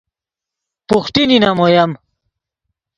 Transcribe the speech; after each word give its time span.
بوخٹی 0.87 1.23
نینم 1.29 1.57
اویم 1.63 1.91